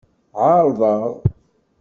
Ɛeṛḍeɣ. 0.45 1.11